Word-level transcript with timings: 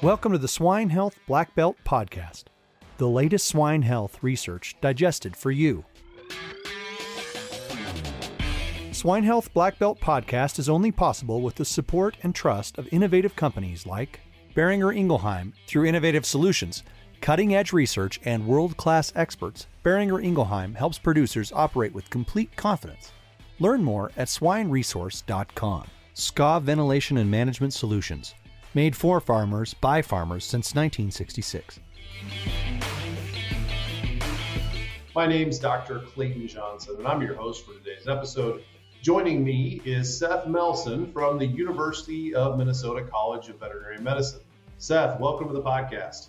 Welcome 0.00 0.30
to 0.30 0.38
the 0.38 0.46
Swine 0.46 0.90
Health 0.90 1.18
Black 1.26 1.56
Belt 1.56 1.76
Podcast, 1.84 2.44
the 2.98 3.08
latest 3.08 3.48
swine 3.48 3.82
health 3.82 4.22
research 4.22 4.76
digested 4.80 5.34
for 5.34 5.50
you. 5.50 5.84
Swine 8.92 9.24
Health 9.24 9.52
Black 9.52 9.76
Belt 9.80 9.98
Podcast 9.98 10.60
is 10.60 10.68
only 10.68 10.92
possible 10.92 11.42
with 11.42 11.56
the 11.56 11.64
support 11.64 12.16
and 12.22 12.32
trust 12.32 12.78
of 12.78 12.86
innovative 12.92 13.34
companies 13.34 13.86
like 13.86 14.20
Boehringer 14.54 14.96
Ingelheim 14.96 15.52
through 15.66 15.86
innovative 15.86 16.24
solutions, 16.24 16.84
cutting 17.20 17.56
edge 17.56 17.72
research, 17.72 18.20
and 18.24 18.46
world 18.46 18.76
class 18.76 19.12
experts. 19.16 19.66
Boehringer 19.84 20.24
Ingelheim 20.24 20.76
helps 20.76 21.00
producers 21.00 21.50
operate 21.50 21.92
with 21.92 22.08
complete 22.08 22.54
confidence. 22.54 23.10
Learn 23.58 23.82
more 23.82 24.12
at 24.16 24.28
swineresource.com. 24.28 25.88
Skov 26.14 26.62
Ventilation 26.62 27.16
and 27.16 27.28
Management 27.28 27.72
Solutions, 27.72 28.34
made 28.74 28.96
for 28.96 29.20
farmers 29.20 29.74
by 29.74 30.02
farmers 30.02 30.44
since 30.44 30.74
1966. 30.74 31.80
My 35.14 35.26
name's 35.26 35.58
Dr. 35.58 36.00
Clayton 36.00 36.46
Johnson, 36.46 36.96
and 36.98 37.08
I'm 37.08 37.20
your 37.20 37.34
host 37.34 37.66
for 37.66 37.72
today's 37.74 38.06
episode. 38.06 38.62
Joining 39.02 39.42
me 39.42 39.80
is 39.84 40.18
Seth 40.18 40.46
Melson 40.46 41.12
from 41.12 41.38
the 41.38 41.46
University 41.46 42.34
of 42.34 42.58
Minnesota 42.58 43.02
College 43.04 43.48
of 43.48 43.58
Veterinary 43.58 43.98
Medicine. 43.98 44.40
Seth, 44.78 45.18
welcome 45.18 45.48
to 45.48 45.54
the 45.54 45.62
podcast. 45.62 46.28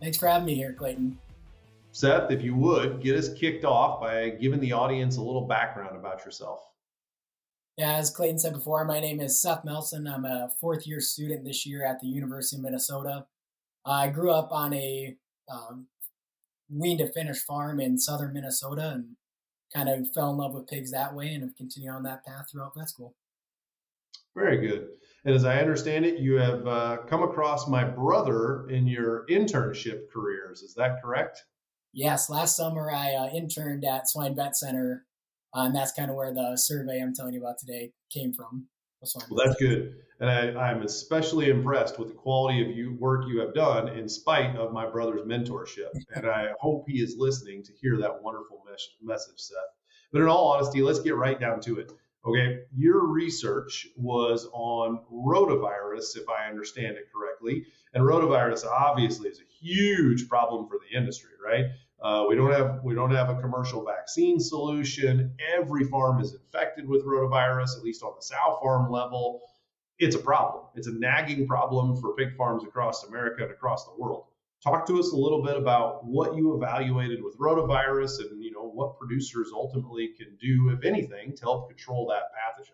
Thanks 0.00 0.18
for 0.18 0.26
having 0.28 0.46
me 0.46 0.54
here, 0.54 0.72
Clayton. 0.72 1.18
Seth, 1.92 2.30
if 2.30 2.42
you 2.42 2.54
would, 2.54 3.00
get 3.00 3.16
us 3.16 3.32
kicked 3.32 3.64
off 3.64 4.00
by 4.00 4.28
giving 4.28 4.60
the 4.60 4.72
audience 4.72 5.16
a 5.16 5.22
little 5.22 5.46
background 5.46 5.96
about 5.96 6.24
yourself. 6.24 6.60
Yeah, 7.76 7.96
as 7.96 8.08
Clayton 8.08 8.38
said 8.38 8.54
before, 8.54 8.86
my 8.86 9.00
name 9.00 9.20
is 9.20 9.40
Seth 9.40 9.62
Melson. 9.62 10.06
I'm 10.06 10.24
a 10.24 10.48
fourth 10.60 10.86
year 10.86 11.00
student 11.00 11.44
this 11.44 11.66
year 11.66 11.84
at 11.84 12.00
the 12.00 12.06
University 12.06 12.56
of 12.56 12.62
Minnesota. 12.62 13.26
I 13.84 14.08
grew 14.08 14.30
up 14.30 14.50
on 14.50 14.72
a 14.72 15.14
um, 15.50 15.86
wean 16.70 16.96
to 16.98 17.12
finish 17.12 17.38
farm 17.38 17.78
in 17.78 17.98
southern 17.98 18.32
Minnesota 18.32 18.92
and 18.92 19.16
kind 19.74 19.90
of 19.90 20.10
fell 20.14 20.30
in 20.30 20.38
love 20.38 20.54
with 20.54 20.68
pigs 20.68 20.90
that 20.90 21.14
way 21.14 21.34
and 21.34 21.42
have 21.42 21.54
continued 21.54 21.92
on 21.92 22.02
that 22.04 22.24
path 22.24 22.46
throughout 22.50 22.72
vet 22.74 22.88
school. 22.88 23.14
Very 24.34 24.66
good. 24.66 24.88
And 25.26 25.34
as 25.34 25.44
I 25.44 25.58
understand 25.58 26.06
it, 26.06 26.18
you 26.18 26.34
have 26.36 26.66
uh, 26.66 26.98
come 27.06 27.22
across 27.22 27.68
my 27.68 27.84
brother 27.84 28.68
in 28.68 28.86
your 28.86 29.26
internship 29.26 30.10
careers. 30.10 30.62
Is 30.62 30.74
that 30.74 31.02
correct? 31.02 31.44
Yes. 31.92 32.30
Last 32.30 32.56
summer, 32.56 32.90
I 32.90 33.12
uh, 33.14 33.28
interned 33.28 33.84
at 33.84 34.08
Swine 34.08 34.34
Vet 34.34 34.56
Center 34.56 35.05
uh, 35.56 35.64
and 35.64 35.74
that's 35.74 35.92
kind 35.92 36.10
of 36.10 36.16
where 36.16 36.34
the 36.34 36.56
survey 36.56 37.00
I'm 37.00 37.14
telling 37.14 37.34
you 37.34 37.40
about 37.40 37.58
today 37.58 37.92
came 38.10 38.32
from. 38.32 38.66
Well, 39.30 39.44
that's 39.44 39.58
good. 39.60 39.94
And 40.20 40.30
I, 40.30 40.70
am 40.70 40.82
especially 40.82 41.50
impressed 41.50 41.98
with 41.98 42.08
the 42.08 42.14
quality 42.14 42.62
of 42.62 42.76
you 42.76 42.96
work 42.98 43.24
you 43.28 43.40
have 43.40 43.54
done 43.54 43.88
in 43.88 44.08
spite 44.08 44.56
of 44.56 44.72
my 44.72 44.88
brother's 44.88 45.22
mentorship. 45.22 45.90
and 46.14 46.26
I 46.26 46.48
hope 46.58 46.84
he 46.88 47.00
is 47.00 47.16
listening 47.18 47.62
to 47.64 47.72
hear 47.80 47.98
that 47.98 48.22
wonderful 48.22 48.62
mes- 48.68 48.88
message, 49.02 49.38
Seth. 49.38 49.56
But 50.12 50.22
in 50.22 50.28
all 50.28 50.52
honesty, 50.52 50.82
let's 50.82 51.00
get 51.00 51.16
right 51.16 51.38
down 51.38 51.60
to 51.62 51.78
it. 51.78 51.92
Okay, 52.24 52.62
your 52.74 53.06
research 53.06 53.86
was 53.96 54.48
on 54.52 55.00
rotavirus, 55.12 56.16
if 56.16 56.28
I 56.28 56.48
understand 56.48 56.96
it 56.96 57.04
correctly. 57.14 57.66
And 57.94 58.02
rotavirus 58.02 58.66
obviously 58.66 59.28
is 59.28 59.38
a 59.38 59.64
huge 59.64 60.28
problem 60.28 60.66
for 60.66 60.78
the 60.78 60.98
industry, 60.98 61.30
right? 61.44 61.66
Uh, 62.02 62.26
we 62.28 62.36
don't 62.36 62.52
have 62.52 62.80
we 62.84 62.94
don't 62.94 63.14
have 63.14 63.30
a 63.30 63.40
commercial 63.40 63.84
vaccine 63.84 64.38
solution. 64.38 65.34
Every 65.54 65.84
farm 65.84 66.20
is 66.20 66.34
infected 66.34 66.88
with 66.88 67.04
rotavirus, 67.04 67.76
at 67.76 67.82
least 67.82 68.02
on 68.02 68.12
the 68.16 68.22
sow 68.22 68.58
farm 68.62 68.90
level. 68.90 69.42
It's 69.98 70.14
a 70.14 70.18
problem. 70.18 70.64
It's 70.74 70.88
a 70.88 70.92
nagging 70.92 71.46
problem 71.46 71.96
for 71.96 72.14
pig 72.14 72.36
farms 72.36 72.64
across 72.64 73.04
America 73.04 73.44
and 73.44 73.50
across 73.50 73.86
the 73.86 73.94
world. 73.96 74.24
Talk 74.62 74.86
to 74.88 74.98
us 74.98 75.12
a 75.12 75.16
little 75.16 75.42
bit 75.42 75.56
about 75.56 76.04
what 76.04 76.36
you 76.36 76.54
evaluated 76.54 77.22
with 77.22 77.38
rotavirus 77.38 78.18
and 78.20 78.42
you 78.42 78.52
know 78.52 78.68
what 78.68 78.98
producers 78.98 79.50
ultimately 79.54 80.10
can 80.18 80.36
do, 80.38 80.70
if 80.70 80.84
anything, 80.84 81.34
to 81.36 81.42
help 81.42 81.68
control 81.68 82.06
that 82.08 82.24
pathogen. 82.34 82.72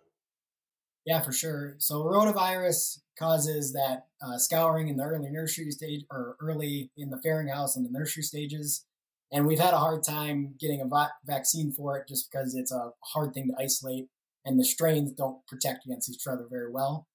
Yeah, 1.05 1.21
for 1.21 1.33
sure. 1.33 1.75
So 1.79 2.05
rotavirus 2.05 3.01
causes 3.19 3.73
that 3.73 4.07
uh, 4.25 4.39
scouring 4.39 4.89
in 4.89 4.97
the 4.97 5.05
early 5.05 5.31
nursery 5.31 5.71
stage 5.71 6.05
or 6.11 6.37
early 6.41 6.91
in 6.97 7.11
the 7.11 7.21
farrowing 7.25 7.53
house 7.53 7.77
and 7.77 7.85
the 7.85 7.91
nursery 7.91 8.23
stages 8.23 8.85
and 9.33 9.47
we've 9.47 9.59
had 9.59 9.75
a 9.75 9.79
hard 9.79 10.03
time 10.05 10.55
getting 10.61 10.81
a 10.81 10.87
va- 10.87 11.13
vaccine 11.25 11.73
for 11.73 11.97
it 11.97 12.07
just 12.07 12.31
because 12.31 12.55
it's 12.55 12.73
a 12.73 12.91
hard 13.01 13.33
thing 13.33 13.49
to 13.49 13.63
isolate 13.63 14.09
and 14.45 14.59
the 14.59 14.65
strains 14.65 15.13
don't 15.13 15.45
protect 15.47 15.87
against 15.87 16.11
each 16.11 16.27
other 16.27 16.47
very 16.51 16.71
well. 16.71 17.07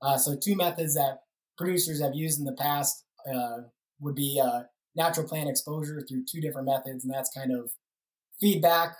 Uh, 0.00 0.16
so, 0.16 0.36
two 0.36 0.56
methods 0.56 0.94
that 0.94 1.22
producers 1.56 2.00
have 2.00 2.14
used 2.14 2.38
in 2.38 2.44
the 2.44 2.52
past 2.52 3.04
uh, 3.32 3.58
would 4.00 4.14
be 4.14 4.40
uh, 4.42 4.62
natural 4.94 5.26
planned 5.26 5.50
exposure 5.50 6.00
through 6.08 6.24
two 6.24 6.40
different 6.40 6.68
methods, 6.68 7.04
and 7.04 7.12
that's 7.12 7.30
kind 7.36 7.52
of 7.52 7.70
feedback 8.40 8.96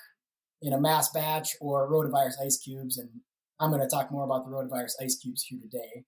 in 0.60 0.72
a 0.72 0.80
mass 0.80 1.10
batch 1.10 1.54
or 1.60 1.88
rotavirus 1.88 2.34
ice 2.44 2.58
cubes. 2.58 2.98
And 2.98 3.08
I'm 3.60 3.70
going 3.70 3.80
to 3.80 3.88
talk 3.88 4.10
more 4.10 4.24
about 4.24 4.44
the 4.44 4.50
rotavirus 4.50 4.94
ice 5.00 5.16
cubes 5.16 5.44
here 5.44 5.60
today. 5.60 6.04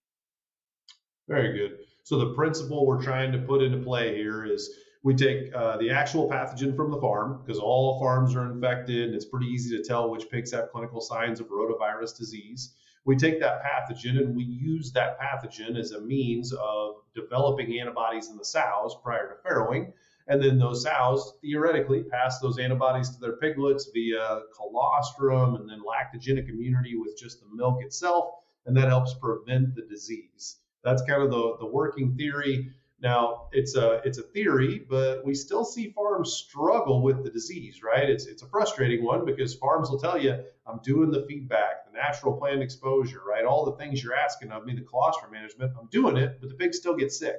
Very 1.29 1.57
good. 1.57 1.77
So, 2.03 2.19
the 2.19 2.33
principle 2.33 2.85
we're 2.85 3.01
trying 3.01 3.31
to 3.31 3.37
put 3.37 3.61
into 3.61 3.77
play 3.77 4.13
here 4.13 4.43
is 4.43 4.69
we 5.03 5.15
take 5.15 5.53
uh, 5.55 5.77
the 5.77 5.89
actual 5.89 6.29
pathogen 6.29 6.75
from 6.75 6.91
the 6.91 6.99
farm 6.99 7.41
because 7.43 7.59
all 7.59 7.99
farms 7.99 8.35
are 8.35 8.51
infected 8.51 9.07
and 9.07 9.15
it's 9.15 9.25
pretty 9.25 9.47
easy 9.47 9.75
to 9.75 9.83
tell 9.83 10.09
which 10.09 10.29
pigs 10.29 10.51
have 10.51 10.71
clinical 10.71 11.01
signs 11.01 11.39
of 11.39 11.47
rotavirus 11.47 12.15
disease. 12.15 12.73
We 13.03 13.15
take 13.15 13.39
that 13.39 13.63
pathogen 13.63 14.19
and 14.19 14.35
we 14.35 14.43
use 14.43 14.91
that 14.91 15.19
pathogen 15.19 15.75
as 15.75 15.91
a 15.91 16.01
means 16.01 16.53
of 16.53 16.97
developing 17.15 17.79
antibodies 17.79 18.29
in 18.29 18.37
the 18.37 18.45
sows 18.45 18.95
prior 19.03 19.29
to 19.29 19.49
farrowing. 19.49 19.91
And 20.27 20.41
then 20.41 20.59
those 20.59 20.83
sows 20.83 21.33
theoretically 21.41 22.03
pass 22.03 22.39
those 22.39 22.59
antibodies 22.59 23.09
to 23.09 23.19
their 23.19 23.37
piglets 23.37 23.89
via 23.91 24.41
colostrum 24.55 25.55
and 25.55 25.67
then 25.67 25.81
lactogenic 25.81 26.47
immunity 26.47 26.95
with 26.95 27.17
just 27.17 27.41
the 27.41 27.47
milk 27.51 27.83
itself. 27.83 28.35
And 28.67 28.77
that 28.77 28.87
helps 28.89 29.15
prevent 29.15 29.73
the 29.73 29.81
disease. 29.81 30.57
That's 30.83 31.01
kind 31.01 31.23
of 31.23 31.31
the, 31.31 31.57
the 31.59 31.65
working 31.65 32.15
theory. 32.15 32.71
Now, 33.01 33.47
it's 33.51 33.75
a 33.75 33.99
it's 34.05 34.19
a 34.19 34.23
theory, 34.23 34.85
but 34.87 35.25
we 35.25 35.33
still 35.33 35.65
see 35.65 35.91
farms 35.91 36.33
struggle 36.33 37.01
with 37.01 37.23
the 37.23 37.31
disease, 37.31 37.81
right? 37.81 38.07
It's 38.07 38.27
it's 38.27 38.43
a 38.43 38.47
frustrating 38.47 39.03
one 39.03 39.25
because 39.25 39.55
farms 39.55 39.89
will 39.89 39.99
tell 39.99 40.19
you, 40.21 40.37
I'm 40.67 40.79
doing 40.83 41.09
the 41.09 41.25
feedback, 41.27 41.91
the 41.91 41.97
natural 41.97 42.37
planned 42.37 42.61
exposure, 42.61 43.21
right? 43.27 43.43
All 43.43 43.65
the 43.65 43.75
things 43.77 44.03
you're 44.03 44.13
asking 44.13 44.51
of 44.51 44.65
me, 44.65 44.75
the 44.75 44.81
colostrum 44.81 45.31
management, 45.31 45.73
I'm 45.79 45.87
doing 45.87 46.15
it, 46.15 46.37
but 46.39 46.49
the 46.49 46.55
pigs 46.55 46.77
still 46.77 46.95
get 46.95 47.11
sick. 47.11 47.37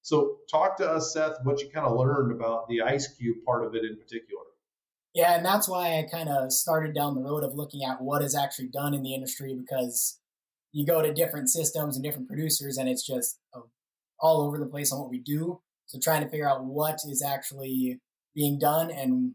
So, 0.00 0.38
talk 0.50 0.78
to 0.78 0.90
us, 0.90 1.12
Seth, 1.12 1.36
what 1.44 1.60
you 1.60 1.68
kind 1.68 1.86
of 1.86 1.96
learned 1.96 2.32
about 2.32 2.68
the 2.68 2.80
ice 2.80 3.06
cube 3.14 3.44
part 3.44 3.66
of 3.66 3.74
it 3.74 3.84
in 3.84 3.98
particular. 3.98 4.42
Yeah, 5.14 5.36
and 5.36 5.44
that's 5.44 5.68
why 5.68 5.98
I 5.98 6.06
kind 6.10 6.30
of 6.30 6.50
started 6.52 6.94
down 6.94 7.14
the 7.14 7.20
road 7.20 7.44
of 7.44 7.54
looking 7.54 7.84
at 7.84 8.00
what 8.00 8.22
is 8.22 8.34
actually 8.34 8.68
done 8.68 8.94
in 8.94 9.02
the 9.02 9.14
industry 9.14 9.54
because 9.54 10.18
you 10.72 10.86
go 10.86 11.02
to 11.02 11.12
different 11.12 11.50
systems 11.50 11.96
and 11.96 12.02
different 12.02 12.28
producers, 12.28 12.78
and 12.78 12.88
it's 12.88 13.06
just 13.06 13.38
a 13.54 13.60
all 14.22 14.40
over 14.40 14.58
the 14.58 14.66
place 14.66 14.92
on 14.92 15.00
what 15.00 15.10
we 15.10 15.18
do. 15.18 15.60
So 15.86 15.98
trying 15.98 16.22
to 16.22 16.28
figure 16.28 16.48
out 16.48 16.64
what 16.64 17.00
is 17.06 17.22
actually 17.22 18.00
being 18.34 18.58
done 18.58 18.90
and 18.90 19.34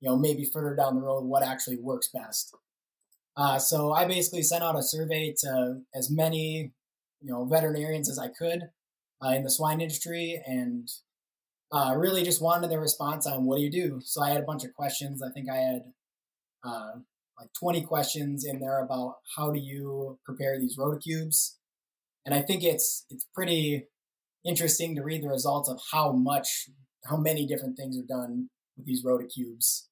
you 0.00 0.08
know 0.08 0.16
maybe 0.16 0.44
further 0.44 0.74
down 0.74 0.94
the 0.94 1.02
road 1.02 1.24
what 1.24 1.42
actually 1.42 1.76
works 1.76 2.08
best. 2.14 2.54
Uh, 3.36 3.58
so 3.58 3.92
I 3.92 4.06
basically 4.06 4.42
sent 4.42 4.64
out 4.64 4.78
a 4.78 4.82
survey 4.82 5.34
to 5.40 5.80
as 5.94 6.10
many 6.10 6.72
you 7.20 7.30
know 7.30 7.44
veterinarians 7.44 8.08
as 8.08 8.18
I 8.18 8.28
could 8.28 8.70
uh, 9.22 9.30
in 9.30 9.42
the 9.42 9.50
swine 9.50 9.80
industry 9.80 10.40
and 10.46 10.88
uh, 11.72 11.94
really 11.96 12.22
just 12.22 12.40
wanted 12.40 12.70
their 12.70 12.80
response 12.80 13.26
on 13.26 13.44
what 13.44 13.56
do 13.56 13.62
you 13.62 13.70
do. 13.70 14.00
So 14.02 14.22
I 14.22 14.30
had 14.30 14.40
a 14.40 14.46
bunch 14.46 14.64
of 14.64 14.72
questions. 14.72 15.22
I 15.22 15.30
think 15.30 15.50
I 15.50 15.56
had 15.56 15.82
uh, 16.64 16.92
like 17.38 17.52
20 17.58 17.82
questions 17.82 18.44
in 18.44 18.60
there 18.60 18.82
about 18.82 19.16
how 19.36 19.50
do 19.50 19.58
you 19.58 20.18
prepare 20.24 20.58
these 20.58 20.78
rotacubes, 20.78 21.56
and 22.24 22.34
I 22.34 22.40
think 22.40 22.62
it's 22.62 23.04
it's 23.10 23.26
pretty 23.34 23.88
interesting 24.48 24.96
to 24.96 25.02
read 25.02 25.22
the 25.22 25.28
results 25.28 25.68
of 25.68 25.78
how 25.92 26.12
much, 26.12 26.70
how 27.04 27.16
many 27.16 27.46
different 27.46 27.76
things 27.76 27.98
are 27.98 28.06
done 28.06 28.48
with 28.76 28.86
these 28.86 29.04
rotacubes. 29.04 29.84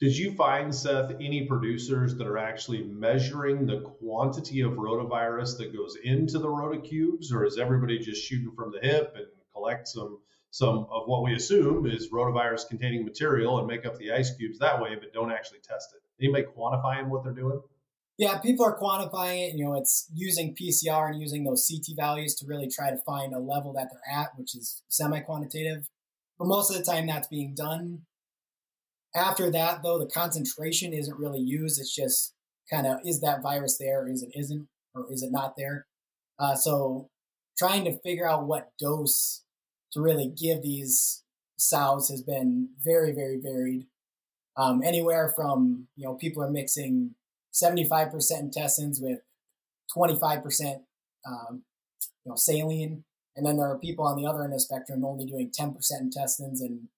Did 0.00 0.16
you 0.16 0.34
find, 0.34 0.74
Seth, 0.74 1.12
any 1.20 1.46
producers 1.46 2.16
that 2.16 2.26
are 2.26 2.36
actually 2.36 2.82
measuring 2.82 3.64
the 3.64 3.80
quantity 3.80 4.60
of 4.60 4.72
rotavirus 4.72 5.56
that 5.58 5.74
goes 5.74 5.96
into 6.02 6.38
the 6.38 6.48
rotacubes, 6.48 7.32
or 7.32 7.44
is 7.44 7.58
everybody 7.58 7.98
just 7.98 8.24
shooting 8.24 8.52
from 8.56 8.72
the 8.72 8.80
hip 8.80 9.14
and 9.16 9.26
collect 9.54 9.88
some 9.88 10.18
some 10.50 10.86
of 10.88 11.06
what 11.06 11.24
we 11.24 11.34
assume 11.34 11.84
is 11.84 12.10
rotavirus 12.12 12.68
containing 12.68 13.04
material 13.04 13.58
and 13.58 13.66
make 13.66 13.84
up 13.84 13.98
the 13.98 14.12
ice 14.12 14.36
cubes 14.36 14.58
that 14.60 14.80
way, 14.80 14.94
but 14.94 15.12
don't 15.12 15.32
actually 15.32 15.58
test 15.58 15.94
it? 15.94 16.02
Anybody 16.22 16.44
quantifying 16.56 17.08
what 17.08 17.24
they're 17.24 17.32
doing? 17.32 17.60
Yeah, 18.16 18.38
people 18.38 18.64
are 18.64 18.78
quantifying 18.78 19.48
it. 19.48 19.56
You 19.56 19.64
know, 19.64 19.74
it's 19.74 20.08
using 20.12 20.54
PCR 20.54 21.10
and 21.10 21.20
using 21.20 21.44
those 21.44 21.68
CT 21.68 21.96
values 21.96 22.34
to 22.36 22.46
really 22.46 22.68
try 22.68 22.90
to 22.90 22.98
find 22.98 23.34
a 23.34 23.40
level 23.40 23.72
that 23.72 23.88
they're 23.90 24.20
at, 24.20 24.30
which 24.36 24.54
is 24.54 24.82
semi 24.88 25.20
quantitative. 25.20 25.88
But 26.38 26.48
most 26.48 26.70
of 26.70 26.76
the 26.76 26.84
time, 26.84 27.06
that's 27.06 27.28
being 27.28 27.54
done. 27.56 28.02
After 29.16 29.50
that, 29.50 29.82
though, 29.82 29.98
the 29.98 30.06
concentration 30.06 30.92
isn't 30.92 31.18
really 31.18 31.40
used. 31.40 31.80
It's 31.80 31.94
just 31.94 32.34
kind 32.70 32.86
of 32.86 32.98
is 33.04 33.20
that 33.20 33.42
virus 33.42 33.78
there, 33.78 34.08
is 34.08 34.22
it 34.22 34.30
isn't, 34.34 34.68
or 34.94 35.06
is 35.10 35.22
it 35.22 35.30
not 35.32 35.54
there? 35.56 35.86
Uh, 36.38 36.54
so 36.54 37.08
trying 37.56 37.84
to 37.84 37.98
figure 38.00 38.28
out 38.28 38.46
what 38.46 38.72
dose 38.80 39.42
to 39.92 40.00
really 40.00 40.28
give 40.28 40.62
these 40.62 41.22
sows 41.56 42.08
has 42.10 42.22
been 42.22 42.70
very, 42.82 43.12
very 43.12 43.38
varied. 43.40 43.86
Um, 44.56 44.82
anywhere 44.84 45.32
from, 45.34 45.88
you 45.96 46.04
know, 46.04 46.14
people 46.14 46.42
are 46.42 46.50
mixing 46.50 47.14
75% 47.54 48.40
intestines 48.40 49.00
with 49.00 49.20
25% 49.96 50.80
um, 51.26 51.62
you 52.24 52.30
know, 52.30 52.36
saline. 52.36 53.04
And 53.36 53.46
then 53.46 53.56
there 53.56 53.66
are 53.66 53.78
people 53.78 54.06
on 54.06 54.16
the 54.16 54.26
other 54.26 54.44
end 54.44 54.52
of 54.52 54.58
the 54.58 54.60
spectrum 54.60 55.04
only 55.04 55.26
doing 55.26 55.50
10% 55.50 55.76
intestines 56.00 56.60
and 56.60 56.88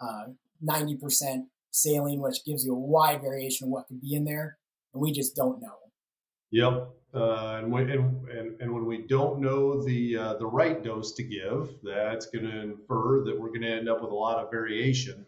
uh, 0.00 0.26
90% 0.64 1.46
saline, 1.70 2.20
which 2.20 2.44
gives 2.44 2.64
you 2.64 2.72
a 2.72 2.78
wide 2.78 3.22
variation 3.22 3.66
of 3.66 3.70
what 3.70 3.86
could 3.88 4.00
be 4.00 4.14
in 4.14 4.24
there. 4.24 4.58
And 4.92 5.02
we 5.02 5.12
just 5.12 5.36
don't 5.36 5.60
know. 5.60 5.74
Yep. 6.50 6.88
Uh, 7.14 7.58
and, 7.58 7.72
when, 7.72 7.90
and, 7.90 8.28
and, 8.28 8.60
and 8.60 8.72
when 8.72 8.84
we 8.84 8.98
don't 9.06 9.40
know 9.40 9.82
the 9.82 10.16
uh, 10.16 10.34
the 10.34 10.46
right 10.46 10.82
dose 10.84 11.12
to 11.12 11.22
give, 11.22 11.70
that's 11.82 12.26
going 12.26 12.44
to 12.44 12.60
infer 12.60 13.24
that 13.24 13.38
we're 13.38 13.48
going 13.48 13.62
to 13.62 13.70
end 13.70 13.88
up 13.88 14.02
with 14.02 14.10
a 14.10 14.14
lot 14.14 14.38
of 14.38 14.50
variation. 14.50 15.24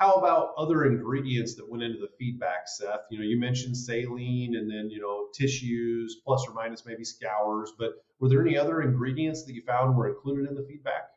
How 0.00 0.14
about 0.14 0.54
other 0.56 0.86
ingredients 0.86 1.56
that 1.56 1.70
went 1.70 1.82
into 1.82 1.98
the 1.98 2.08
feedback, 2.18 2.66
Seth? 2.66 3.00
You 3.10 3.18
know, 3.18 3.24
you 3.24 3.38
mentioned 3.38 3.76
saline 3.76 4.56
and 4.56 4.70
then, 4.70 4.88
you 4.88 4.98
know, 4.98 5.26
tissues, 5.34 6.22
plus 6.24 6.42
or 6.48 6.54
minus 6.54 6.86
maybe 6.86 7.04
scours, 7.04 7.74
but 7.78 8.02
were 8.18 8.30
there 8.30 8.40
any 8.40 8.56
other 8.56 8.80
ingredients 8.80 9.44
that 9.44 9.52
you 9.52 9.62
found 9.66 9.94
were 9.94 10.08
included 10.08 10.48
in 10.48 10.54
the 10.54 10.64
feedback? 10.66 11.10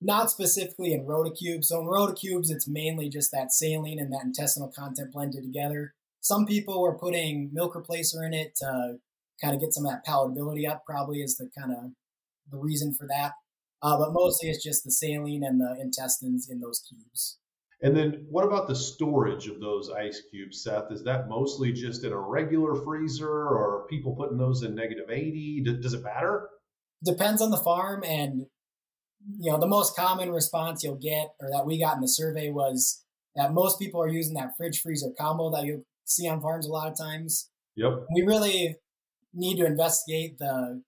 Not 0.00 0.32
specifically 0.32 0.94
in 0.94 1.06
rotacubes. 1.06 1.66
So 1.66 1.80
in 1.80 1.86
rotacubes, 1.86 2.50
it's 2.50 2.66
mainly 2.66 3.08
just 3.08 3.30
that 3.30 3.52
saline 3.52 4.00
and 4.00 4.12
that 4.12 4.24
intestinal 4.24 4.72
content 4.76 5.12
blended 5.12 5.44
together. 5.44 5.94
Some 6.20 6.44
people 6.44 6.82
were 6.82 6.98
putting 6.98 7.50
milk 7.52 7.74
replacer 7.74 8.26
in 8.26 8.34
it 8.34 8.56
to 8.56 8.96
kind 9.40 9.54
of 9.54 9.60
get 9.60 9.72
some 9.72 9.86
of 9.86 9.92
that 9.92 10.04
palatability 10.04 10.68
up, 10.68 10.82
probably 10.84 11.18
is 11.18 11.36
the 11.36 11.48
kind 11.56 11.70
of 11.70 11.92
the 12.50 12.58
reason 12.58 12.94
for 12.94 13.06
that. 13.06 13.34
Uh, 13.80 13.96
but 13.96 14.12
mostly 14.12 14.48
it's 14.48 14.64
just 14.64 14.82
the 14.82 14.90
saline 14.90 15.44
and 15.44 15.60
the 15.60 15.76
intestines 15.80 16.50
in 16.50 16.58
those 16.58 16.80
cubes. 16.80 17.38
And 17.82 17.94
then 17.94 18.26
what 18.30 18.44
about 18.44 18.68
the 18.68 18.74
storage 18.74 19.48
of 19.48 19.60
those 19.60 19.90
ice 19.90 20.22
cubes, 20.30 20.62
Seth? 20.62 20.90
Is 20.90 21.04
that 21.04 21.28
mostly 21.28 21.72
just 21.72 22.04
in 22.04 22.12
a 22.12 22.18
regular 22.18 22.74
freezer 22.74 23.28
or 23.28 23.86
people 23.90 24.16
putting 24.16 24.38
those 24.38 24.62
in 24.62 24.74
negative 24.74 25.10
80? 25.10 25.64
Does 25.82 25.92
it 25.92 26.02
matter? 26.02 26.48
Depends 27.04 27.42
on 27.42 27.50
the 27.50 27.58
farm. 27.58 28.02
And, 28.06 28.46
you 29.38 29.52
know, 29.52 29.58
the 29.58 29.66
most 29.66 29.94
common 29.94 30.32
response 30.32 30.82
you'll 30.82 30.96
get 30.96 31.34
or 31.38 31.50
that 31.50 31.66
we 31.66 31.78
got 31.78 31.96
in 31.96 32.00
the 32.00 32.08
survey 32.08 32.50
was 32.50 33.04
that 33.34 33.52
most 33.52 33.78
people 33.78 34.00
are 34.00 34.08
using 34.08 34.34
that 34.34 34.56
fridge 34.56 34.80
freezer 34.80 35.10
combo 35.18 35.50
that 35.50 35.64
you 35.64 35.84
see 36.04 36.26
on 36.28 36.40
farms 36.40 36.66
a 36.66 36.72
lot 36.72 36.90
of 36.90 36.96
times. 36.96 37.50
Yep. 37.74 38.06
We 38.14 38.22
really 38.22 38.76
need 39.34 39.58
to 39.58 39.66
investigate 39.66 40.38
the 40.38 40.82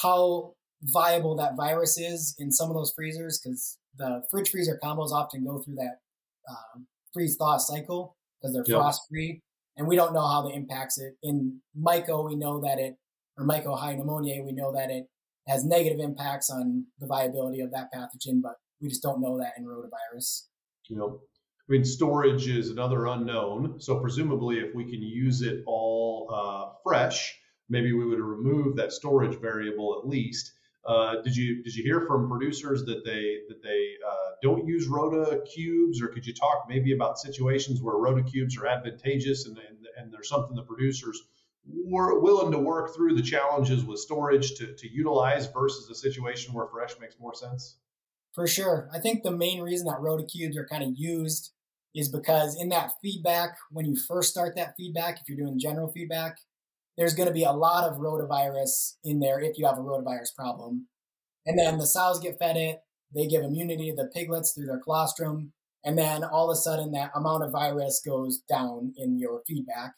how 0.00 0.54
viable 0.82 1.34
that 1.36 1.56
virus 1.56 1.98
is 1.98 2.36
in 2.38 2.52
some 2.52 2.68
of 2.68 2.76
those 2.76 2.92
freezers 2.94 3.40
because 3.42 3.78
the 3.96 4.22
fridge 4.30 4.50
freezer 4.50 4.78
combos 4.82 5.10
often 5.10 5.44
go 5.44 5.58
through 5.58 5.76
that 5.76 5.98
um, 6.48 6.86
freeze 7.12 7.36
thaw 7.36 7.58
cycle 7.58 8.16
because 8.40 8.54
they're 8.54 8.64
yep. 8.66 8.78
frost 8.78 9.02
free, 9.08 9.42
and 9.76 9.86
we 9.86 9.96
don't 9.96 10.12
know 10.12 10.26
how 10.26 10.42
that 10.42 10.54
impacts 10.54 10.98
it. 10.98 11.14
In 11.22 11.60
myco, 11.78 12.26
we 12.26 12.36
know 12.36 12.60
that 12.60 12.78
it, 12.78 12.94
or 13.36 13.46
Myco 13.46 13.78
hyopneumoniae, 13.78 14.44
we 14.44 14.52
know 14.52 14.72
that 14.72 14.90
it 14.90 15.06
has 15.48 15.64
negative 15.64 16.00
impacts 16.00 16.50
on 16.50 16.86
the 16.98 17.06
viability 17.06 17.60
of 17.60 17.70
that 17.72 17.88
pathogen, 17.94 18.40
but 18.42 18.54
we 18.80 18.88
just 18.88 19.02
don't 19.02 19.20
know 19.20 19.38
that 19.38 19.52
in 19.58 19.64
rotavirus. 19.64 20.44
Yep. 20.88 21.00
I 21.66 21.72
mean, 21.72 21.84
storage 21.84 22.46
is 22.48 22.70
another 22.70 23.06
unknown. 23.06 23.80
So 23.80 23.98
presumably, 23.98 24.58
if 24.58 24.74
we 24.74 24.84
can 24.84 25.02
use 25.02 25.40
it 25.40 25.62
all 25.66 26.28
uh, 26.30 26.72
fresh, 26.82 27.38
maybe 27.70 27.92
we 27.92 28.04
would 28.04 28.20
remove 28.20 28.76
that 28.76 28.92
storage 28.92 29.40
variable 29.40 29.98
at 29.98 30.06
least. 30.06 30.52
Uh, 30.86 31.22
did 31.22 31.34
you 31.34 31.62
did 31.62 31.74
you 31.74 31.82
hear 31.82 32.02
from 32.02 32.28
producers 32.28 32.84
that 32.84 33.04
they 33.04 33.38
that 33.48 33.62
they 33.62 33.94
uh, 34.06 34.32
don't 34.42 34.66
use 34.66 34.86
rota 34.86 35.42
cubes, 35.54 36.02
or 36.02 36.08
could 36.08 36.26
you 36.26 36.34
talk 36.34 36.66
maybe 36.68 36.92
about 36.92 37.18
situations 37.18 37.80
where 37.80 37.96
rota 37.96 38.22
cubes 38.22 38.58
are 38.58 38.66
advantageous 38.66 39.46
and, 39.46 39.56
and, 39.56 39.78
and 39.96 40.12
there's 40.12 40.28
something 40.28 40.54
the 40.54 40.62
producers 40.62 41.22
were 41.66 42.20
willing 42.20 42.52
to 42.52 42.58
work 42.58 42.94
through 42.94 43.14
the 43.14 43.22
challenges 43.22 43.84
with 43.84 43.98
storage 43.98 44.54
to, 44.56 44.74
to 44.74 44.90
utilize 44.90 45.46
versus 45.46 45.88
a 45.88 45.94
situation 45.94 46.52
where 46.52 46.66
fresh 46.66 46.92
makes 47.00 47.18
more 47.18 47.34
sense? 47.34 47.76
For 48.34 48.46
sure, 48.46 48.88
I 48.92 48.98
think 48.98 49.22
the 49.22 49.30
main 49.30 49.62
reason 49.62 49.86
that 49.86 50.00
rota 50.00 50.24
cubes 50.24 50.56
are 50.58 50.66
kind 50.66 50.82
of 50.82 50.90
used 50.96 51.52
is 51.94 52.08
because 52.08 52.56
in 52.60 52.68
that 52.70 52.90
feedback, 53.00 53.56
when 53.70 53.86
you 53.86 53.96
first 53.96 54.30
start 54.30 54.56
that 54.56 54.74
feedback, 54.76 55.20
if 55.20 55.28
you're 55.28 55.38
doing 55.38 55.58
general 55.58 55.90
feedback, 55.92 56.38
there's 56.96 57.14
going 57.14 57.28
to 57.28 57.34
be 57.34 57.44
a 57.44 57.52
lot 57.52 57.84
of 57.84 57.98
rotavirus 57.98 58.94
in 59.04 59.20
there 59.20 59.40
if 59.40 59.58
you 59.58 59.66
have 59.66 59.78
a 59.78 59.82
rotavirus 59.82 60.34
problem. 60.36 60.86
And 61.46 61.58
then 61.58 61.78
the 61.78 61.86
sows 61.86 62.20
get 62.20 62.38
fed 62.38 62.56
it, 62.56 62.80
they 63.14 63.26
give 63.26 63.42
immunity 63.42 63.90
to 63.90 63.96
the 63.96 64.10
piglets 64.14 64.52
through 64.52 64.66
their 64.66 64.80
colostrum, 64.80 65.52
and 65.84 65.98
then 65.98 66.24
all 66.24 66.50
of 66.50 66.54
a 66.54 66.60
sudden 66.60 66.92
that 66.92 67.10
amount 67.14 67.44
of 67.44 67.52
virus 67.52 68.00
goes 68.04 68.38
down 68.48 68.94
in 68.96 69.18
your 69.18 69.42
feedback. 69.46 69.92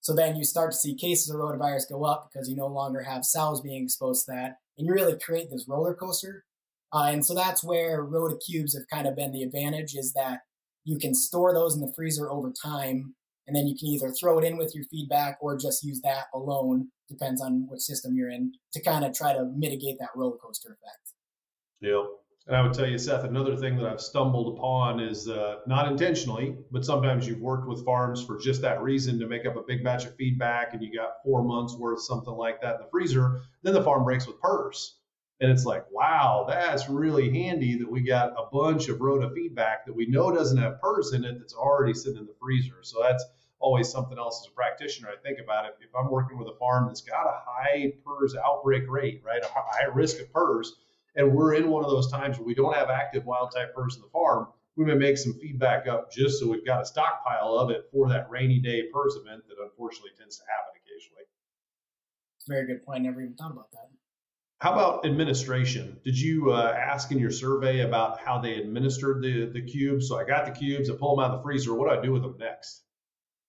So 0.00 0.14
then 0.14 0.36
you 0.36 0.44
start 0.44 0.70
to 0.70 0.76
see 0.78 0.94
cases 0.94 1.30
of 1.30 1.36
rotavirus 1.36 1.88
go 1.88 2.04
up 2.04 2.30
because 2.32 2.48
you 2.48 2.54
no 2.54 2.68
longer 2.68 3.02
have 3.02 3.24
sows 3.24 3.60
being 3.60 3.82
exposed 3.82 4.26
to 4.26 4.32
that, 4.32 4.58
and 4.78 4.86
you 4.86 4.92
really 4.92 5.18
create 5.18 5.50
this 5.50 5.66
roller 5.68 5.94
coaster. 5.94 6.44
Uh, 6.92 7.10
and 7.12 7.26
so 7.26 7.34
that's 7.34 7.64
where 7.64 8.04
rota 8.04 8.36
cubes 8.46 8.76
have 8.76 8.86
kind 8.88 9.08
of 9.08 9.16
been 9.16 9.32
the 9.32 9.42
advantage 9.42 9.94
is 9.94 10.12
that 10.12 10.40
you 10.84 10.98
can 10.98 11.14
store 11.14 11.52
those 11.52 11.74
in 11.74 11.80
the 11.80 11.92
freezer 11.96 12.30
over 12.30 12.52
time 12.52 13.16
and 13.46 13.54
then 13.54 13.66
you 13.66 13.76
can 13.76 13.88
either 13.88 14.10
throw 14.10 14.38
it 14.38 14.44
in 14.44 14.56
with 14.56 14.74
your 14.74 14.84
feedback 14.84 15.38
or 15.40 15.56
just 15.56 15.84
use 15.84 16.00
that 16.02 16.24
alone 16.34 16.88
depends 17.08 17.40
on 17.40 17.66
what 17.68 17.80
system 17.80 18.14
you're 18.16 18.30
in 18.30 18.52
to 18.72 18.82
kind 18.82 19.04
of 19.04 19.14
try 19.14 19.32
to 19.32 19.44
mitigate 19.56 19.98
that 19.98 20.10
roller 20.16 20.36
coaster 20.38 20.70
effect. 20.70 21.12
Yeah 21.80 22.02
and 22.46 22.56
i 22.56 22.62
would 22.62 22.72
tell 22.72 22.88
you 22.88 22.98
seth 22.98 23.24
another 23.24 23.56
thing 23.56 23.76
that 23.76 23.86
i've 23.86 24.00
stumbled 24.00 24.56
upon 24.56 25.00
is 25.00 25.28
uh, 25.28 25.56
not 25.66 25.90
intentionally 25.90 26.56
but 26.70 26.84
sometimes 26.84 27.26
you've 27.26 27.40
worked 27.40 27.68
with 27.68 27.84
farms 27.84 28.24
for 28.24 28.38
just 28.38 28.60
that 28.62 28.82
reason 28.82 29.18
to 29.18 29.26
make 29.26 29.46
up 29.46 29.56
a 29.56 29.62
big 29.62 29.82
batch 29.82 30.04
of 30.04 30.14
feedback 30.16 30.72
and 30.72 30.82
you 30.82 30.92
got 30.96 31.22
four 31.24 31.42
months 31.42 31.74
worth 31.74 32.00
something 32.02 32.34
like 32.34 32.60
that 32.60 32.76
in 32.76 32.80
the 32.82 32.88
freezer 32.90 33.40
then 33.62 33.74
the 33.74 33.82
farm 33.82 34.04
breaks 34.04 34.26
with 34.26 34.40
PRRS 34.40 34.92
and 35.40 35.50
it's 35.50 35.64
like, 35.64 35.84
wow, 35.90 36.46
that's 36.48 36.88
really 36.88 37.30
handy 37.30 37.76
that 37.78 37.90
we 37.90 38.00
got 38.00 38.32
a 38.32 38.48
bunch 38.50 38.88
of 38.88 39.00
rota 39.00 39.30
feedback 39.34 39.84
that 39.84 39.94
we 39.94 40.06
know 40.06 40.32
doesn't 40.32 40.56
have 40.56 40.80
PRRS 40.82 41.14
in 41.14 41.24
it 41.24 41.38
that's 41.38 41.54
already 41.54 41.92
sitting 41.92 42.18
in 42.18 42.26
the 42.26 42.34
freezer. 42.40 42.78
So 42.82 43.02
that's 43.02 43.24
always 43.58 43.90
something 43.90 44.18
else 44.18 44.42
as 44.42 44.50
a 44.50 44.54
practitioner. 44.54 45.08
I 45.08 45.16
think 45.22 45.38
about 45.38 45.66
it. 45.66 45.76
If 45.80 45.94
I'm 45.94 46.10
working 46.10 46.38
with 46.38 46.48
a 46.48 46.56
farm 46.58 46.86
that's 46.86 47.02
got 47.02 47.26
a 47.26 47.40
high 47.44 47.92
PRRS 48.06 48.32
outbreak 48.42 48.88
rate, 48.88 49.20
right, 49.24 49.42
a 49.42 49.48
high 49.48 49.84
risk 49.92 50.20
of 50.20 50.32
PRRS, 50.32 50.68
and 51.16 51.32
we're 51.34 51.54
in 51.54 51.68
one 51.68 51.84
of 51.84 51.90
those 51.90 52.10
times 52.10 52.38
where 52.38 52.46
we 52.46 52.54
don't 52.54 52.74
have 52.74 52.88
active 52.88 53.26
wild 53.26 53.52
type 53.54 53.74
PRRS 53.76 53.96
in 53.96 54.02
the 54.02 54.08
farm, 54.08 54.48
we 54.76 54.86
may 54.86 54.94
make 54.94 55.18
some 55.18 55.34
feedback 55.34 55.86
up 55.86 56.10
just 56.10 56.38
so 56.38 56.48
we've 56.48 56.64
got 56.64 56.82
a 56.82 56.86
stockpile 56.86 57.58
of 57.58 57.70
it 57.70 57.88
for 57.92 58.08
that 58.08 58.30
rainy 58.30 58.58
day 58.58 58.84
PRRS 58.94 59.20
event 59.20 59.42
that 59.48 59.62
unfortunately 59.62 60.12
tends 60.18 60.38
to 60.38 60.44
happen 60.48 60.72
occasionally. 60.80 61.24
It's 62.38 62.48
a 62.48 62.52
very 62.52 62.66
good 62.66 62.84
point. 62.86 63.04
Never 63.04 63.20
even 63.20 63.34
thought 63.34 63.52
about 63.52 63.70
that. 63.72 63.88
How 64.58 64.72
about 64.72 65.04
administration? 65.04 65.98
Did 66.02 66.18
you 66.18 66.52
uh, 66.52 66.74
ask 66.76 67.12
in 67.12 67.18
your 67.18 67.30
survey 67.30 67.80
about 67.80 68.18
how 68.20 68.38
they 68.40 68.54
administered 68.54 69.22
the, 69.22 69.50
the 69.52 69.60
cubes? 69.60 70.08
So 70.08 70.18
I 70.18 70.24
got 70.24 70.46
the 70.46 70.52
cubes, 70.52 70.88
I 70.88 70.94
pull 70.94 71.14
them 71.14 71.24
out 71.24 71.32
of 71.32 71.38
the 71.38 71.42
freezer. 71.42 71.74
What 71.74 71.90
do 71.90 71.98
I 71.98 72.02
do 72.02 72.12
with 72.12 72.22
them 72.22 72.36
next? 72.38 72.82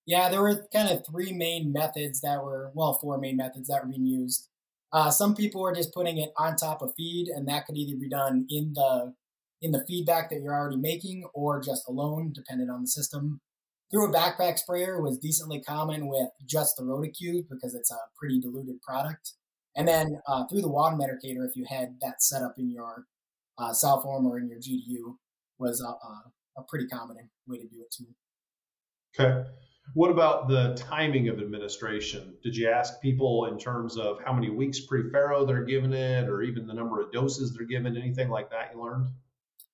Yeah, 0.05 0.29
there 0.29 0.41
were 0.41 0.67
kind 0.73 0.89
of 0.89 1.05
three 1.05 1.31
main 1.31 1.71
methods 1.71 2.21
that 2.21 2.43
were, 2.43 2.71
well, 2.73 2.97
four 3.01 3.17
main 3.17 3.37
methods 3.37 3.67
that 3.67 3.83
were 3.83 3.89
being 3.89 4.05
used. 4.05 4.49
Uh, 4.91 5.11
some 5.11 5.35
people 5.35 5.61
were 5.61 5.75
just 5.75 5.93
putting 5.93 6.17
it 6.17 6.31
on 6.37 6.55
top 6.55 6.81
of 6.81 6.93
feed, 6.95 7.27
and 7.27 7.47
that 7.47 7.65
could 7.65 7.77
either 7.77 7.97
be 7.97 8.09
done 8.09 8.45
in 8.49 8.73
the 8.73 9.13
in 9.61 9.71
the 9.71 9.83
feedback 9.87 10.29
that 10.29 10.39
you're 10.39 10.53
already 10.53 10.77
making 10.77 11.25
or 11.33 11.59
just 11.59 11.87
alone, 11.87 12.31
depending 12.33 12.69
on 12.69 12.81
the 12.81 12.87
system. 12.87 13.41
Through 13.89 14.09
a 14.09 14.13
backpack 14.13 14.59
sprayer 14.59 15.01
was 15.01 15.17
decently 15.17 15.61
common 15.61 16.07
with 16.07 16.29
just 16.45 16.75
the 16.77 16.83
rotacube 16.83 17.47
because 17.49 17.73
it's 17.73 17.91
a 17.91 17.97
pretty 18.19 18.39
diluted 18.39 18.81
product. 18.81 19.33
And 19.77 19.87
then 19.87 20.19
uh, 20.27 20.45
through 20.47 20.61
the 20.61 20.69
water 20.69 20.97
medicator, 20.97 21.47
if 21.47 21.55
you 21.55 21.63
had 21.69 21.95
that 22.01 22.23
set 22.23 22.41
up 22.41 22.55
in 22.57 22.69
your 22.69 23.05
uh, 23.59 23.73
form 24.01 24.25
or 24.25 24.39
in 24.39 24.49
your 24.49 24.57
GDU, 24.57 25.15
was 25.59 25.81
a, 25.81 26.59
a, 26.59 26.63
pretty 26.67 26.87
common 26.87 27.17
way 27.47 27.57
to 27.57 27.67
do 27.67 27.81
it 27.81 27.91
too. 27.91 28.05
Okay. 29.19 29.47
What 29.93 30.11
about 30.11 30.47
the 30.47 30.75
timing 30.75 31.29
of 31.29 31.39
administration? 31.39 32.35
Did 32.43 32.55
you 32.55 32.69
ask 32.69 33.01
people 33.01 33.45
in 33.45 33.57
terms 33.57 33.97
of 33.97 34.19
how 34.23 34.33
many 34.33 34.49
weeks 34.49 34.81
pre-farrow 34.81 35.45
they're 35.45 35.63
giving 35.63 35.93
it, 35.93 36.27
or 36.27 36.41
even 36.41 36.67
the 36.67 36.73
number 36.73 37.01
of 37.01 37.11
doses 37.11 37.53
they're 37.53 37.65
given? 37.65 37.95
Anything 37.97 38.29
like 38.29 38.49
that 38.49 38.71
you 38.73 38.83
learned? 38.83 39.09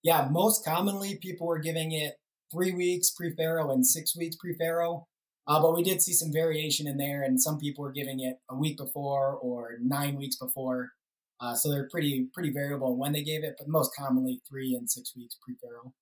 Yeah, 0.03 0.27
most 0.29 0.63
commonly 0.63 1.17
people 1.21 1.47
were 1.47 1.59
giving 1.59 1.93
it 1.93 2.13
three 2.51 2.73
weeks 2.73 3.09
pre-farrow 3.09 3.71
and 3.71 3.85
six 3.85 4.15
weeks 4.15 4.35
pre-farrow. 4.35 5.07
Uh, 5.45 5.61
but 5.61 5.75
we 5.75 5.83
did 5.83 6.01
see 6.01 6.13
some 6.13 6.31
variation 6.31 6.87
in 6.87 6.97
there, 6.97 7.23
and 7.23 7.41
some 7.41 7.59
people 7.59 7.83
were 7.83 7.91
giving 7.91 8.21
it 8.21 8.37
a 8.49 8.55
week 8.55 8.77
before 8.77 9.35
or 9.35 9.77
nine 9.81 10.15
weeks 10.15 10.37
before. 10.37 10.91
Uh, 11.39 11.53
so 11.53 11.69
they're 11.69 11.89
pretty 11.89 12.29
pretty 12.33 12.51
variable 12.51 12.97
when 12.97 13.11
they 13.11 13.23
gave 13.23 13.43
it, 13.43 13.55
but 13.57 13.67
most 13.67 13.91
commonly 13.97 14.41
three 14.47 14.75
and 14.75 14.89
six 14.89 15.13
weeks 15.15 15.35
pre-farrow. 15.43 15.93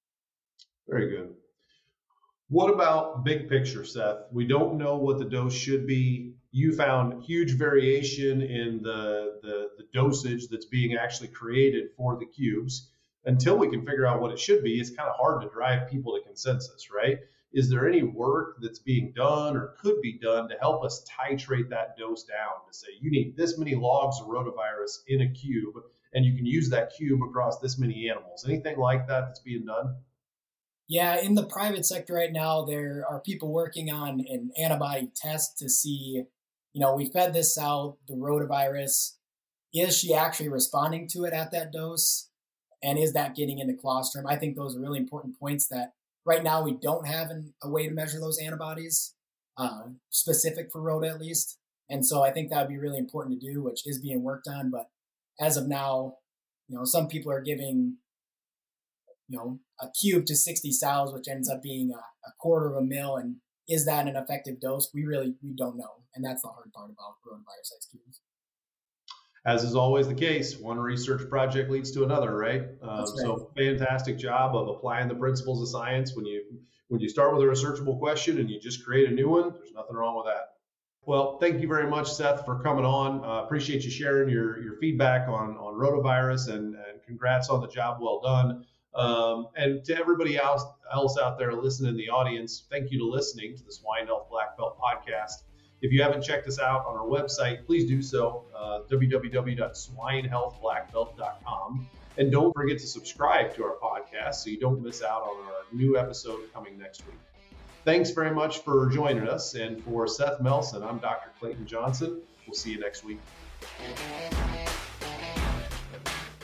Very 0.88 1.10
good. 1.10 1.34
What 2.50 2.70
about 2.70 3.24
big 3.24 3.48
picture, 3.48 3.86
Seth? 3.86 4.24
We 4.30 4.46
don't 4.46 4.78
know 4.78 4.98
what 4.98 5.20
the 5.20 5.26
dose 5.26 5.54
should 5.54 5.88
be. 5.88 6.34
you 6.52 6.76
found 6.76 7.24
huge 7.24 7.54
variation 7.54 8.42
in 8.42 8.82
the, 8.84 9.40
the, 9.42 9.70
the 9.78 9.86
dosage 9.94 10.50
that's 10.50 10.66
being 10.66 10.98
actually 10.98 11.30
created 11.30 11.92
for 11.96 12.20
the 12.20 12.26
cubes. 12.26 12.90
Until 13.24 13.58
we 13.58 13.70
can 13.70 13.86
figure 13.86 14.06
out 14.06 14.20
what 14.20 14.32
it 14.32 14.40
should 14.40 14.64
be, 14.64 14.82
it's 14.82 14.90
kind 14.90 15.08
of 15.08 15.16
hard 15.16 15.42
to 15.44 15.50
drive 15.50 15.90
people 15.90 16.14
to 16.14 16.22
consensus, 16.26 16.90
right? 16.94 17.20
Is 17.54 17.70
there 17.70 17.88
any 17.88 18.04
work 18.04 18.58
that's 18.62 18.80
being 18.80 19.14
done 19.16 19.58
or 19.58 19.76
could 19.82 20.02
be 20.02 20.18
done 20.18 20.48
to 20.50 20.56
help 20.60 20.84
us 20.84 21.06
titrate 21.06 21.70
that 21.70 21.98
dose 21.98 22.24
down 22.24 22.66
to 22.68 22.74
say 22.74 22.88
you 23.00 23.12
need 23.12 23.36
this 23.36 23.58
many 23.58 23.76
logs 23.76 24.20
of 24.22 24.28
rotavirus 24.28 25.00
in 25.08 25.22
a 25.22 25.30
cube 25.30 25.76
and 26.14 26.26
you 26.26 26.36
can 26.36 26.46
use 26.46 26.70
that 26.70 26.94
cube 26.96 27.22
across 27.22 27.60
this 27.60 27.78
many 27.78 28.10
animals? 28.10 28.46
Anything 28.48 28.78
like 28.78 29.08
that 29.08 29.28
that's 29.28 29.42
being 29.42 29.66
done? 29.66 29.96
Yeah, 30.88 31.22
in 31.22 31.36
the 31.36 31.46
private 31.46 31.86
sector 31.86 32.14
right 32.14 32.32
now, 32.32 32.66
there 32.66 33.06
are 33.10 33.22
people 33.22 33.52
working 33.52 33.92
on 33.92 34.26
an 34.28 34.52
antibody 34.58 35.12
test 35.16 35.58
to 35.60 35.70
see 35.70 36.26
you 36.74 36.80
know, 36.80 36.96
we 36.96 37.10
fed 37.10 37.34
this 37.34 37.58
out, 37.58 37.98
the 38.08 38.16
rotavirus. 38.16 39.16
Is 39.74 39.98
she 39.98 40.14
actually 40.14 40.50
responding 40.50 41.08
to 41.10 41.24
it 41.24 41.34
at 41.34 41.52
that 41.52 41.72
dose? 41.72 42.30
And 42.84 42.98
is 42.98 43.14
that 43.14 43.36
getting 43.36 43.60
into 43.60 43.76
colostrum? 43.76 44.26
I 44.28 44.38
think 44.38 44.56
those 44.56 44.76
are 44.76 44.80
really 44.80 45.00
important 45.00 45.40
points 45.40 45.68
that 45.68 45.94
right 46.26 46.44
now 46.44 46.64
we 46.64 46.78
don't 46.78 47.08
have 47.08 47.30
an, 47.30 47.54
a 47.64 47.70
way 47.70 47.88
to 47.88 47.94
measure 47.94 48.20
those 48.20 48.40
antibodies, 48.40 49.16
uh, 49.58 49.84
specific 50.10 50.72
for 50.72 50.82
rota 50.82 51.08
at 51.08 51.20
least. 51.20 51.58
And 51.90 52.06
so 52.06 52.24
I 52.24 52.32
think 52.32 52.50
that 52.50 52.62
would 52.62 52.74
be 52.74 52.80
really 52.80 52.98
important 52.98 53.40
to 53.40 53.54
do, 53.54 53.62
which 53.62 53.86
is 53.86 54.00
being 54.00 54.24
worked 54.24 54.48
on. 54.48 54.72
But 54.72 54.90
as 55.40 55.58
of 55.58 55.68
now, 55.68 56.16
you 56.68 56.78
know, 56.78 56.86
some 56.86 57.08
people 57.08 57.32
are 57.32 57.42
giving, 57.42 57.98
you 59.28 59.38
know, 59.38 59.60
a 59.82 59.88
cube 60.02 60.26
to 60.28 60.36
60 60.36 60.72
sows, 60.72 61.14
which 61.14 61.28
ends 61.28 61.50
up 61.50 61.62
being 61.62 61.92
a, 61.92 61.98
a 61.98 62.34
quarter 62.40 62.70
of 62.70 62.78
a 62.78 62.86
mil. 62.86 63.18
And 63.18 63.38
is 63.68 63.86
that 63.86 64.08
an 64.08 64.16
effective 64.16 64.62
dose? 64.62 64.90
We 64.94 65.06
really 65.06 65.36
we 65.44 65.54
don't 65.54 65.78
know, 65.78 66.04
and 66.16 66.24
that's 66.24 66.42
the 66.42 66.50
hard 66.50 66.72
part 66.74 66.92
about 66.92 67.16
coronavirus 67.26 67.76
ice 67.78 67.88
cubes. 67.92 68.22
As 69.44 69.64
is 69.64 69.76
always 69.76 70.08
the 70.08 70.14
case, 70.14 70.58
one 70.58 70.80
research 70.80 71.28
project 71.28 71.72
leads 71.72 71.92
to 71.92 72.04
another, 72.04 72.36
right? 72.38 72.64
Um, 72.82 73.00
right? 73.00 73.08
So 73.08 73.52
fantastic 73.58 74.18
job 74.18 74.56
of 74.56 74.68
applying 74.68 75.08
the 75.08 75.16
principles 75.16 75.62
of 75.62 75.68
science. 75.68 76.16
When 76.16 76.26
you 76.26 76.44
when 76.90 77.00
you 77.00 77.10
start 77.10 77.34
with 77.34 77.42
a 77.42 77.48
researchable 77.48 77.98
question 77.98 78.38
and 78.40 78.50
you 78.50 78.60
just 78.60 78.86
create 78.86 79.10
a 79.10 79.14
new 79.14 79.30
one, 79.30 79.54
there's 79.54 79.72
nothing 79.72 79.96
wrong 79.96 80.18
with 80.18 80.26
that. 80.26 80.56
Well, 81.04 81.40
thank 81.40 81.62
you 81.62 81.68
very 81.68 81.90
much, 81.90 82.12
Seth, 82.12 82.46
for 82.46 82.62
coming 82.62 82.86
on. 82.86 83.24
Uh, 83.24 83.44
appreciate 83.44 83.84
you 83.84 83.90
sharing 83.90 84.30
your, 84.30 84.62
your 84.62 84.76
feedback 84.76 85.28
on, 85.28 85.58
on 85.58 85.74
rotavirus 85.74 86.50
and, 86.50 86.76
and 86.76 87.02
congrats 87.08 87.50
on 87.50 87.62
the 87.62 87.68
job 87.68 87.98
well 88.02 88.20
done. 88.22 88.66
Um, 88.94 89.48
and 89.56 89.84
to 89.86 89.98
everybody 89.98 90.38
else, 90.38 90.64
else 90.94 91.18
out 91.18 91.40
there 91.40 91.54
listening 91.54 91.92
in 91.92 91.98
the 91.98 92.10
audience, 92.10 92.66
thank 92.70 92.92
you 92.92 93.00
to 93.00 93.06
listening 93.06 93.58
to 93.58 93.64
the 93.64 93.72
Swine 93.72 94.06
Health 94.06 94.28
Black 94.30 94.58
Belt 94.58 94.78
podcast. 94.78 95.44
If 95.82 95.92
you 95.92 96.02
haven't 96.04 96.22
checked 96.22 96.48
us 96.48 96.60
out 96.60 96.86
on 96.86 96.96
our 96.96 97.08
website, 97.08 97.66
please 97.66 97.88
do 97.88 98.04
so, 98.04 98.46
uh, 98.56 98.82
www.swinehealthblackbelt.com. 98.90 101.90
And 102.18 102.32
don't 102.32 102.54
forget 102.54 102.78
to 102.78 102.86
subscribe 102.86 103.56
to 103.56 103.64
our 103.64 103.78
podcast 103.82 104.36
so 104.36 104.52
you 104.52 104.60
don't 104.60 104.84
miss 104.84 105.02
out 105.02 105.24
on 105.24 105.44
our 105.46 105.64
new 105.72 105.98
episode 105.98 106.42
coming 106.54 106.78
next 106.78 107.08
week. 107.08 107.18
Thanks 107.84 108.12
very 108.12 108.30
much 108.30 108.60
for 108.60 108.88
joining 108.90 109.28
us. 109.28 109.56
And 109.56 109.84
for 109.84 110.08
Seth 110.08 110.40
Melson, 110.40 110.84
I'm 110.84 111.00
Dr. 111.00 111.32
Clayton 111.40 111.66
Johnson. 111.66 112.22
We'll 112.46 112.54
see 112.54 112.74
you 112.74 112.80
next 112.80 113.04
week. 113.04 113.18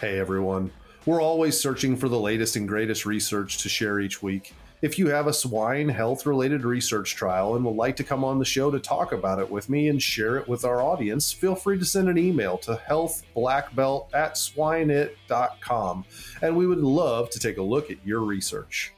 Hey, 0.02 0.18
everyone. 0.18 0.72
We're 1.06 1.22
always 1.22 1.60
searching 1.60 1.96
for 1.96 2.10
the 2.10 2.20
latest 2.20 2.56
and 2.56 2.68
greatest 2.68 3.06
research 3.06 3.60
to 3.60 3.70
share 3.70 4.00
each 4.00 4.24
week 4.24 4.56
if 4.82 5.00
you 5.00 5.08
have 5.08 5.28
a 5.28 5.34
swine 5.34 5.90
health 5.90 6.26
related 6.26 6.64
research 6.64 7.16
trial 7.16 7.56
and 7.56 7.66
would 7.66 7.76
like 7.76 7.96
to 7.96 8.04
come 8.04 8.24
on 8.24 8.40
the 8.40 8.46
show 8.46 8.70
to 8.70 8.80
talk 8.80 9.12
about 9.12 9.40
it 9.40 9.50
with 9.50 9.70
me 9.70 9.88
and 9.88 10.02
share 10.02 10.38
it 10.38 10.48
with 10.48 10.64
our 10.66 10.82
audience, 10.82 11.32
feel 11.32 11.56
free 11.56 11.80
to 11.80 11.86
send 11.86 12.10
an 12.10 12.18
email 12.18 12.58
to 12.60 12.80
healthblackbelt 12.88 14.14
at 14.14 14.36
swineit.com, 14.36 16.06
and 16.42 16.56
we 16.56 16.68
would 16.68 16.80
love 16.80 17.30
to 17.32 17.40
take 17.40 17.58
a 17.58 17.64
look 17.64 17.90
at 17.90 17.98
your 18.06 18.22
research. 18.22 18.94